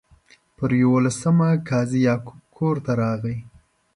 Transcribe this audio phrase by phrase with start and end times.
[0.57, 3.37] پر یوولسمه قاضي یعقوب کور ته راغی.